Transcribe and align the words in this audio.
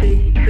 big. 0.00 0.43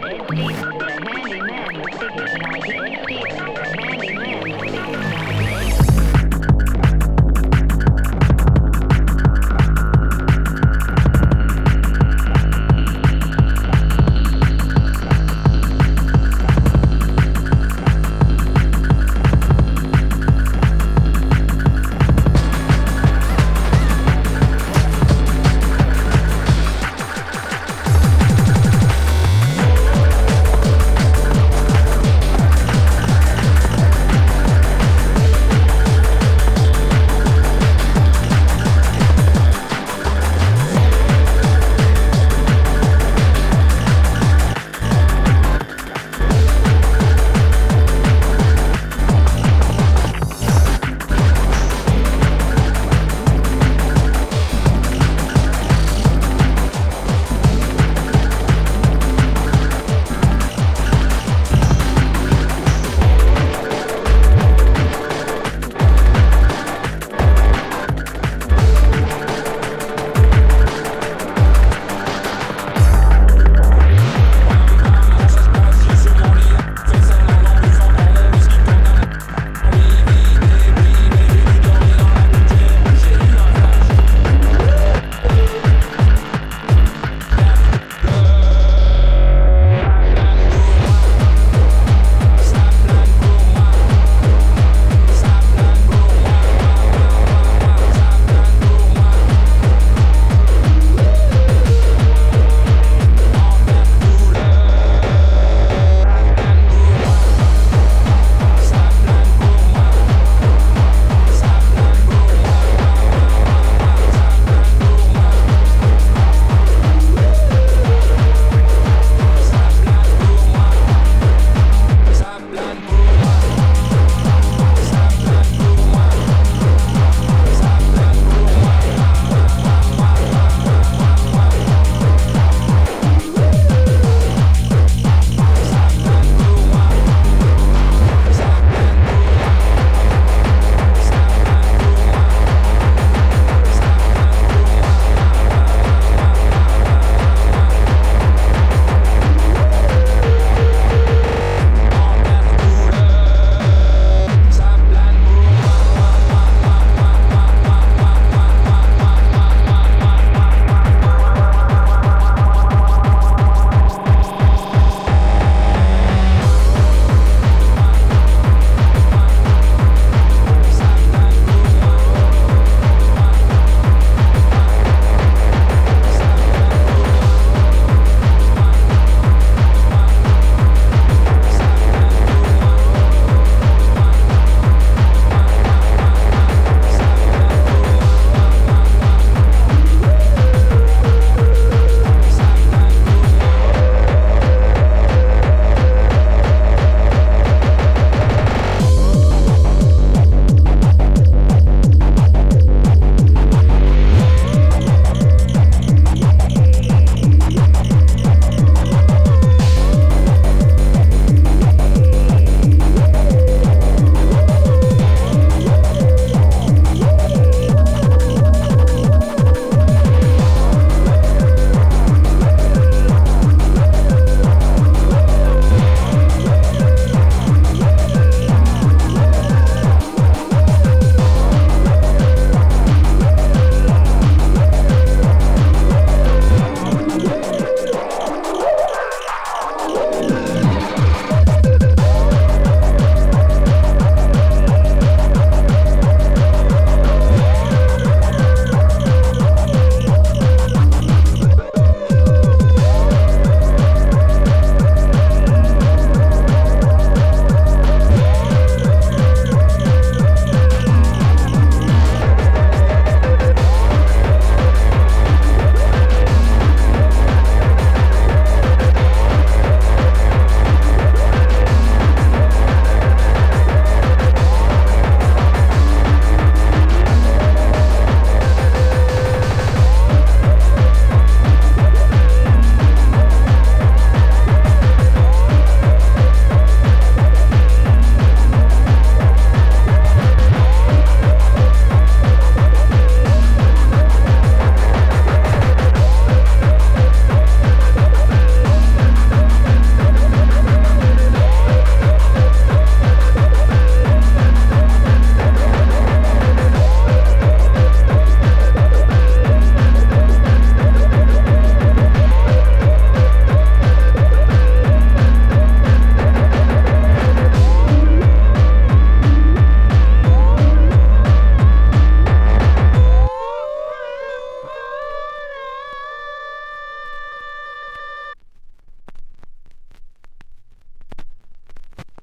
Music. 0.00 0.27